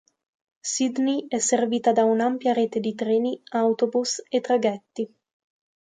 Sydney 0.63 1.27
è 1.27 1.37
servita 1.37 1.91
da 1.91 2.05
un'ampia 2.05 2.53
rete 2.53 2.79
di 2.79 2.95
treni, 2.95 3.39
autobus 3.51 4.23
e 4.29 4.41
traghetti. 4.41 5.15